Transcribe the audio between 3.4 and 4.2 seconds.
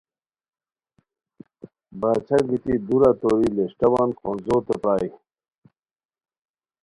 لشٹاوان